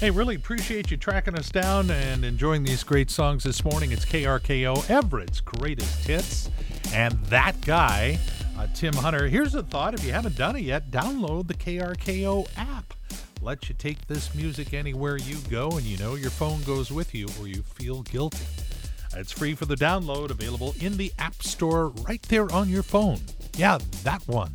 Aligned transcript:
Hey, 0.00 0.10
really 0.10 0.34
appreciate 0.34 0.90
you 0.90 0.96
tracking 0.96 1.38
us 1.38 1.50
down 1.50 1.90
and 1.90 2.24
enjoying 2.24 2.64
these 2.64 2.82
great 2.82 3.10
songs 3.10 3.44
this 3.44 3.64
morning. 3.64 3.92
It's 3.92 4.04
KRKO, 4.04 4.90
Everett's 4.90 5.40
greatest 5.40 6.06
hits. 6.06 6.50
And 6.92 7.12
that 7.26 7.58
guy, 7.62 8.18
uh, 8.58 8.66
Tim 8.74 8.92
Hunter. 8.92 9.28
Here's 9.28 9.54
a 9.54 9.62
thought 9.62 9.94
if 9.94 10.04
you 10.04 10.12
haven't 10.12 10.36
done 10.36 10.56
it 10.56 10.62
yet, 10.62 10.90
download 10.90 11.46
the 11.46 11.54
KRKO 11.54 12.46
app. 12.56 12.92
Let 13.40 13.68
you 13.68 13.74
take 13.76 14.06
this 14.06 14.34
music 14.34 14.74
anywhere 14.74 15.16
you 15.16 15.36
go, 15.48 15.70
and 15.70 15.82
you 15.82 15.96
know 15.96 16.16
your 16.16 16.30
phone 16.30 16.62
goes 16.64 16.90
with 16.90 17.14
you 17.14 17.28
or 17.40 17.46
you 17.46 17.62
feel 17.62 18.02
guilty. 18.02 18.44
It's 19.16 19.32
free 19.32 19.54
for 19.54 19.64
the 19.64 19.76
download, 19.76 20.30
available 20.30 20.74
in 20.80 20.96
the 20.96 21.12
App 21.18 21.40
Store 21.42 21.88
right 21.88 22.22
there 22.22 22.52
on 22.52 22.68
your 22.68 22.82
phone. 22.82 23.20
Yeah, 23.56 23.78
that 24.02 24.26
one. 24.26 24.54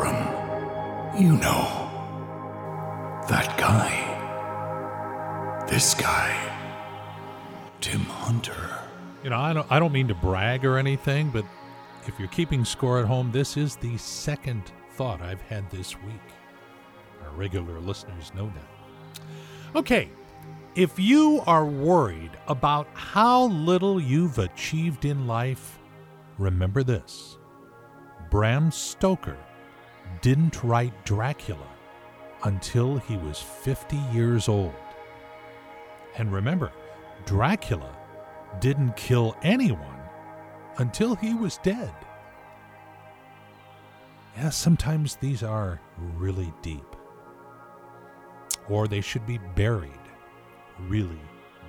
From, 0.00 0.16
you 1.20 1.36
know, 1.36 1.90
that 3.28 3.54
guy. 3.58 4.06
This 5.68 5.94
guy, 5.94 6.34
Tim 7.82 8.00
Hunter. 8.00 8.78
You 9.22 9.30
know, 9.30 9.38
I 9.38 9.52
don't 9.52 9.70
I 9.70 9.78
don't 9.78 9.92
mean 9.92 10.08
to 10.08 10.14
brag 10.14 10.64
or 10.64 10.78
anything, 10.78 11.30
but 11.30 11.44
if 12.06 12.18
you're 12.18 12.28
keeping 12.28 12.64
score 12.64 12.98
at 12.98 13.06
home, 13.06 13.30
this 13.30 13.56
is 13.58 13.76
the 13.76 13.96
second 13.98 14.72
thought 14.92 15.20
I've 15.20 15.42
had 15.42 15.70
this 15.70 15.96
week. 16.02 16.26
Our 17.22 17.30
regular 17.36 17.78
listeners 17.80 18.32
know 18.34 18.46
that. 18.46 19.22
Okay, 19.76 20.08
if 20.74 20.98
you 20.98 21.42
are 21.46 21.66
worried 21.66 22.32
about 22.48 22.88
how 22.94 23.44
little 23.44 24.00
you've 24.00 24.38
achieved 24.38 25.04
in 25.04 25.26
life, 25.26 25.78
remember 26.38 26.82
this. 26.82 27.36
Bram 28.30 28.70
Stoker 28.72 29.36
didn't 30.20 30.62
write 30.62 31.04
Dracula 31.04 31.68
until 32.44 32.98
he 32.98 33.16
was 33.16 33.40
50 33.40 33.96
years 34.12 34.48
old. 34.48 34.74
And 36.16 36.32
remember, 36.32 36.72
Dracula 37.26 37.96
didn't 38.60 38.96
kill 38.96 39.36
anyone 39.42 40.00
until 40.78 41.14
he 41.14 41.34
was 41.34 41.58
dead. 41.58 41.94
Yeah, 44.36 44.50
sometimes 44.50 45.16
these 45.16 45.42
are 45.42 45.80
really 46.16 46.52
deep. 46.62 46.84
Or 48.68 48.88
they 48.88 49.00
should 49.00 49.26
be 49.26 49.38
buried 49.38 49.92
really 50.78 51.20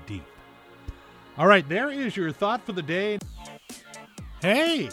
deep. 0.05 0.23
All 1.37 1.47
right, 1.47 1.67
there 1.67 1.89
is 1.89 2.15
your 2.15 2.31
thought 2.31 2.65
for 2.65 2.71
the 2.71 2.81
day. 2.81 3.19
Hey, 4.41 4.89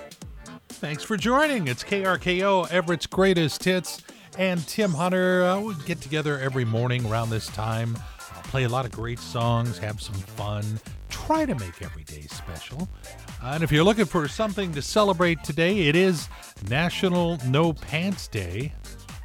thanks 0.78 1.02
for 1.02 1.16
joining. 1.16 1.66
It's 1.66 1.82
KRKO, 1.82 2.70
Everett's 2.70 3.06
Greatest 3.06 3.64
Hits, 3.64 4.00
and 4.38 4.64
Tim 4.68 4.92
Hunter. 4.92 5.42
Uh, 5.42 5.60
we 5.60 5.74
get 5.86 6.00
together 6.00 6.38
every 6.38 6.64
morning 6.64 7.04
around 7.06 7.30
this 7.30 7.48
time, 7.48 7.96
uh, 7.96 8.42
play 8.42 8.62
a 8.62 8.68
lot 8.68 8.84
of 8.84 8.92
great 8.92 9.18
songs, 9.18 9.76
have 9.78 10.00
some 10.00 10.14
fun, 10.14 10.78
try 11.08 11.44
to 11.44 11.54
make 11.56 11.82
every 11.82 12.04
day 12.04 12.22
special. 12.22 12.88
Uh, 13.42 13.52
and 13.54 13.64
if 13.64 13.72
you're 13.72 13.82
looking 13.82 14.04
for 14.04 14.28
something 14.28 14.72
to 14.72 14.80
celebrate 14.80 15.42
today, 15.42 15.88
it 15.88 15.96
is 15.96 16.28
National 16.68 17.38
No 17.46 17.72
Pants 17.72 18.28
Day. 18.28 18.72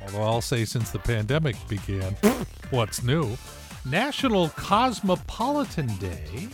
Although 0.01 0.23
I'll 0.23 0.41
say 0.41 0.65
since 0.65 0.89
the 0.89 0.99
pandemic 0.99 1.55
began, 1.69 2.13
what's 2.71 3.03
new? 3.03 3.37
National 3.85 4.49
Cosmopolitan 4.49 5.95
Day, 5.97 6.47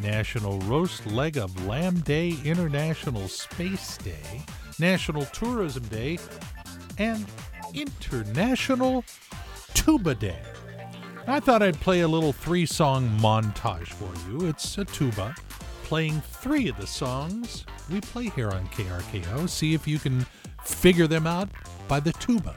National 0.00 0.58
Roast 0.60 1.06
Leg 1.06 1.36
of 1.36 1.66
Lamb 1.66 2.00
Day, 2.00 2.36
International 2.44 3.28
Space 3.28 3.96
Day, 3.98 4.42
National 4.78 5.24
Tourism 5.26 5.84
Day, 5.84 6.18
and 6.98 7.24
International 7.74 9.04
Tuba 9.74 10.14
Day. 10.14 10.42
I 11.26 11.40
thought 11.40 11.62
I'd 11.62 11.80
play 11.80 12.00
a 12.00 12.08
little 12.08 12.32
three 12.32 12.66
song 12.66 13.08
montage 13.20 13.88
for 13.88 14.12
you. 14.28 14.46
It's 14.46 14.78
a 14.78 14.84
tuba 14.84 15.34
playing 15.84 16.20
three 16.20 16.68
of 16.68 16.76
the 16.78 16.86
songs 16.86 17.64
we 17.90 18.00
play 18.00 18.28
here 18.30 18.50
on 18.50 18.66
KRKO. 18.68 19.48
See 19.48 19.74
if 19.74 19.86
you 19.86 19.98
can 19.98 20.26
figure 20.64 21.06
them 21.06 21.26
out 21.26 21.48
by 21.88 22.00
the 22.00 22.12
tuba. 22.12 22.56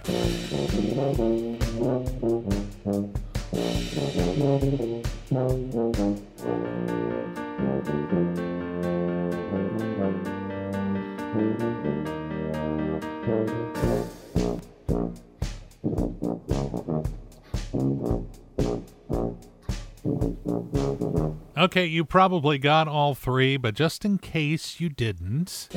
Okay, 21.58 21.86
you 21.86 22.06
probably 22.06 22.58
got 22.58 22.88
all 22.88 23.14
three, 23.16 23.58
but 23.58 23.74
just 23.74 24.06
in 24.06 24.18
case 24.18 24.80
you 24.80 24.90
didn't, 24.90 25.68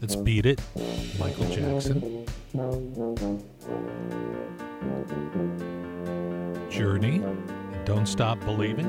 let's 0.00 0.16
beat 0.16 0.46
it. 0.46 0.60
Michael 1.18 1.48
Jackson. 1.48 2.26
Journey. 6.70 7.22
And 7.22 7.84
Don't 7.84 8.06
Stop 8.06 8.40
Believing. 8.40 8.86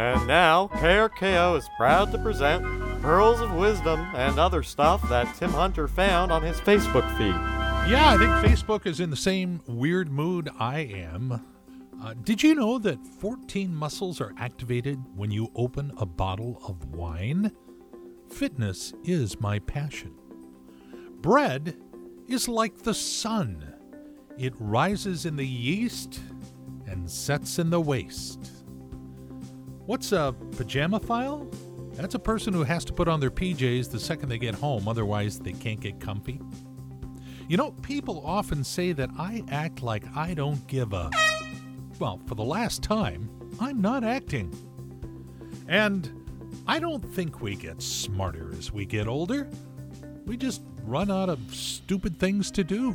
And 0.00 0.26
now, 0.26 0.68
KRKO 0.68 1.58
is 1.58 1.68
proud 1.76 2.10
to 2.12 2.16
present 2.16 2.64
Pearls 3.02 3.42
of 3.42 3.52
Wisdom 3.52 4.00
and 4.14 4.40
other 4.40 4.62
stuff 4.62 5.06
that 5.10 5.36
Tim 5.36 5.50
Hunter 5.50 5.86
found 5.86 6.32
on 6.32 6.42
his 6.42 6.58
Facebook 6.58 7.06
feed. 7.18 7.34
Yeah, 7.86 8.08
I 8.08 8.16
think 8.16 8.30
Facebook 8.30 8.86
is 8.86 9.00
in 9.00 9.10
the 9.10 9.16
same 9.16 9.60
weird 9.66 10.10
mood 10.10 10.48
I 10.58 10.78
am. 10.78 11.44
Uh, 12.02 12.14
did 12.22 12.42
you 12.42 12.54
know 12.54 12.78
that 12.78 13.06
14 13.06 13.74
muscles 13.74 14.22
are 14.22 14.32
activated 14.38 14.98
when 15.14 15.30
you 15.30 15.52
open 15.54 15.92
a 15.98 16.06
bottle 16.06 16.62
of 16.66 16.94
wine? 16.94 17.52
Fitness 18.30 18.94
is 19.04 19.38
my 19.38 19.58
passion. 19.58 20.14
Bread 21.20 21.76
is 22.26 22.48
like 22.48 22.78
the 22.78 22.94
sun, 22.94 23.74
it 24.38 24.54
rises 24.58 25.26
in 25.26 25.36
the 25.36 25.46
yeast 25.46 26.20
and 26.86 27.10
sets 27.10 27.58
in 27.58 27.68
the 27.68 27.82
west. 27.82 28.59
What's 29.90 30.12
a 30.12 30.32
pajama 30.56 31.00
file? 31.00 31.50
That's 31.94 32.14
a 32.14 32.18
person 32.20 32.54
who 32.54 32.62
has 32.62 32.84
to 32.84 32.92
put 32.92 33.08
on 33.08 33.18
their 33.18 33.32
PJs 33.32 33.90
the 33.90 33.98
second 33.98 34.28
they 34.28 34.38
get 34.38 34.54
home, 34.54 34.86
otherwise, 34.86 35.40
they 35.40 35.52
can't 35.52 35.80
get 35.80 35.98
comfy. 35.98 36.40
You 37.48 37.56
know, 37.56 37.72
people 37.82 38.22
often 38.24 38.62
say 38.62 38.92
that 38.92 39.10
I 39.18 39.42
act 39.50 39.82
like 39.82 40.04
I 40.16 40.32
don't 40.32 40.64
give 40.68 40.92
a. 40.92 41.10
Well, 41.98 42.20
for 42.26 42.36
the 42.36 42.44
last 42.44 42.84
time, 42.84 43.28
I'm 43.58 43.80
not 43.80 44.04
acting. 44.04 44.54
And 45.66 46.08
I 46.68 46.78
don't 46.78 47.04
think 47.04 47.40
we 47.40 47.56
get 47.56 47.82
smarter 47.82 48.52
as 48.56 48.70
we 48.70 48.86
get 48.86 49.08
older. 49.08 49.50
we 50.24 50.36
just 50.36 50.62
run 50.84 51.10
out 51.10 51.28
of 51.28 51.40
stupid 51.52 52.16
things 52.20 52.52
to 52.52 52.62
do. 52.62 52.94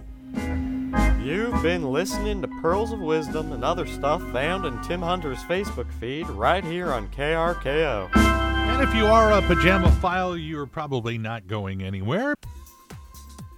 You've 1.25 1.63
been 1.63 1.92
listening 1.92 2.44
to 2.44 2.48
Pearls 2.48 2.92
of 2.92 3.00
Wisdom 3.00 3.51
and 3.51 3.66
other 3.66 3.88
stuff 3.88 4.22
found 4.31 4.63
in 4.63 4.80
Tim 4.83 5.01
Hunter's 5.01 5.39
Facebook 5.39 5.92
feed 5.94 6.30
right 6.30 6.63
here 6.63 6.94
on 6.94 7.07
KRKO. 7.07 8.16
And 8.16 8.88
if 8.88 8.94
you 8.94 9.07
are 9.07 9.31
a 9.31 9.42
pajama 9.42 9.92
file, 9.94 10.38
you're 10.38 10.68
probably 10.68 11.18
not 11.18 11.48
going 11.48 11.81
anywhere. 11.81 12.36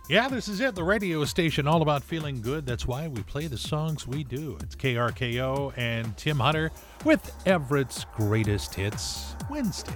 Yeah, 0.07 0.29
this 0.29 0.47
is 0.47 0.61
it, 0.61 0.75
the 0.75 0.83
radio 0.85 1.25
station 1.25 1.67
all 1.67 1.81
about 1.81 2.03
feeling 2.03 2.41
good. 2.41 2.65
That's 2.65 2.87
why 2.87 3.09
we 3.09 3.21
play 3.23 3.47
the 3.47 3.57
songs 3.57 4.07
we 4.07 4.23
do. 4.23 4.57
It's 4.61 4.73
KRKO 4.77 5.77
and 5.77 6.15
Tim 6.15 6.39
Hunter 6.39 6.71
with 7.03 7.33
Everett's 7.45 8.05
Greatest 8.15 8.75
Hits 8.75 9.35
Wednesday. 9.49 9.91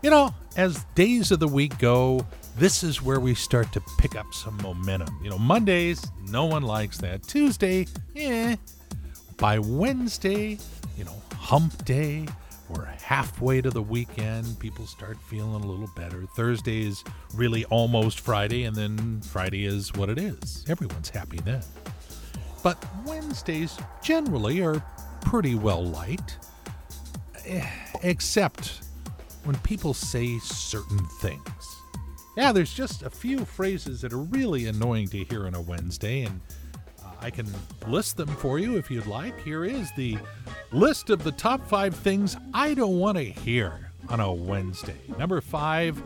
You 0.00 0.10
know, 0.10 0.32
as 0.56 0.84
days 0.94 1.32
of 1.32 1.40
the 1.40 1.48
week 1.48 1.76
go, 1.78 2.24
this 2.56 2.82
is 2.82 3.02
where 3.02 3.20
we 3.20 3.34
start 3.34 3.72
to 3.72 3.80
pick 3.98 4.16
up 4.16 4.32
some 4.32 4.56
momentum. 4.62 5.18
You 5.22 5.30
know, 5.30 5.38
Mondays, 5.38 6.04
no 6.28 6.44
one 6.44 6.62
likes 6.62 6.98
that. 6.98 7.22
Tuesday, 7.22 7.86
eh. 8.16 8.56
By 9.38 9.58
Wednesday, 9.58 10.58
you 10.96 11.04
know, 11.04 11.20
hump 11.36 11.84
day, 11.84 12.26
we're 12.68 12.84
halfway 12.84 13.60
to 13.60 13.70
the 13.70 13.82
weekend. 13.82 14.58
People 14.58 14.86
start 14.86 15.18
feeling 15.28 15.62
a 15.62 15.66
little 15.66 15.90
better. 15.96 16.24
Thursday 16.36 16.86
is 16.86 17.02
really 17.34 17.64
almost 17.66 18.20
Friday, 18.20 18.64
and 18.64 18.76
then 18.76 19.20
Friday 19.22 19.64
is 19.64 19.92
what 19.94 20.08
it 20.08 20.18
is. 20.18 20.64
Everyone's 20.68 21.10
happy 21.10 21.38
then. 21.38 21.62
But 22.62 22.82
Wednesdays 23.04 23.76
generally 24.02 24.62
are 24.62 24.82
pretty 25.22 25.54
well 25.54 25.84
liked, 25.84 26.38
eh, 27.44 27.66
except 28.02 28.82
when 29.44 29.56
people 29.58 29.92
say 29.92 30.38
certain 30.38 31.04
things. 31.20 31.42
Yeah, 32.36 32.52
there's 32.52 32.72
just 32.72 33.02
a 33.02 33.10
few 33.10 33.44
phrases 33.44 34.00
that 34.00 34.12
are 34.12 34.18
really 34.18 34.66
annoying 34.66 35.08
to 35.08 35.22
hear 35.24 35.46
on 35.46 35.54
a 35.54 35.60
Wednesday, 35.60 36.22
and 36.22 36.40
uh, 37.04 37.08
I 37.20 37.30
can 37.30 37.46
list 37.86 38.16
them 38.16 38.28
for 38.28 38.58
you 38.58 38.76
if 38.78 38.90
you'd 38.90 39.06
like. 39.06 39.38
Here 39.42 39.64
is 39.66 39.90
the 39.96 40.16
list 40.72 41.10
of 41.10 41.24
the 41.24 41.32
top 41.32 41.66
five 41.68 41.94
things 41.94 42.36
I 42.54 42.72
don't 42.72 42.98
want 42.98 43.18
to 43.18 43.24
hear 43.24 43.90
on 44.08 44.20
a 44.20 44.32
Wednesday. 44.32 44.96
Number 45.18 45.42
five, 45.42 46.02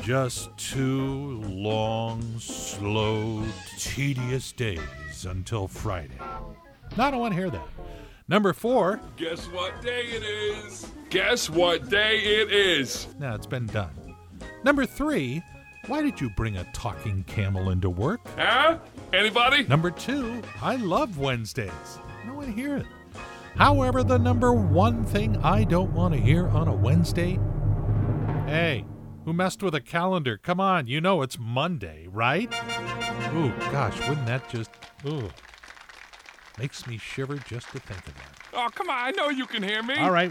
just 0.00 0.56
two 0.56 1.42
long, 1.42 2.22
slow, 2.38 3.44
tedious 3.76 4.52
days 4.52 4.80
until 5.28 5.68
Friday. 5.68 6.18
No, 6.96 7.04
I 7.04 7.10
don't 7.10 7.20
want 7.20 7.34
to 7.34 7.38
hear 7.38 7.50
that. 7.50 7.68
Number 8.28 8.54
four, 8.54 9.00
Guess 9.18 9.44
what 9.46 9.80
day 9.82 10.04
it 10.04 10.22
is? 10.22 10.86
Guess 11.10 11.50
what 11.50 11.90
day 11.90 12.18
it 12.18 12.50
is? 12.50 13.08
Now 13.18 13.34
it's 13.34 13.46
been 13.46 13.66
done. 13.66 13.90
Number 14.64 14.86
three, 14.86 15.42
why 15.86 16.02
did 16.02 16.20
you 16.20 16.30
bring 16.30 16.56
a 16.56 16.64
talking 16.72 17.24
camel 17.24 17.70
into 17.70 17.90
work? 17.90 18.20
Huh? 18.36 18.78
Anybody? 19.12 19.64
Number 19.64 19.90
two, 19.90 20.42
I 20.60 20.76
love 20.76 21.18
Wednesdays. 21.18 21.70
Don't 22.26 22.44
to 22.44 22.50
hear 22.50 22.76
it. 22.76 22.86
However, 23.56 24.02
the 24.02 24.18
number 24.18 24.52
one 24.52 25.04
thing 25.04 25.36
I 25.38 25.64
don't 25.64 25.92
want 25.92 26.14
to 26.14 26.20
hear 26.20 26.48
on 26.48 26.68
a 26.68 26.74
Wednesday 26.74 27.38
hey, 28.48 28.84
who 29.24 29.32
messed 29.32 29.62
with 29.62 29.74
a 29.74 29.80
calendar? 29.80 30.38
Come 30.38 30.58
on, 30.58 30.86
you 30.86 31.00
know 31.00 31.22
it's 31.22 31.38
Monday, 31.38 32.06
right? 32.10 32.52
Ooh, 33.34 33.52
gosh, 33.70 33.98
wouldn't 34.08 34.26
that 34.26 34.48
just. 34.48 34.70
Ooh. 35.06 35.28
Makes 36.58 36.86
me 36.86 36.98
shiver 36.98 37.36
just 37.36 37.70
to 37.72 37.78
think 37.78 38.00
of 38.06 38.14
that. 38.14 38.38
Oh, 38.54 38.68
come 38.74 38.88
on. 38.90 38.96
I 38.96 39.10
know 39.12 39.28
you 39.28 39.46
can 39.46 39.62
hear 39.62 39.80
me. 39.82 39.94
All 39.96 40.10
right. 40.10 40.26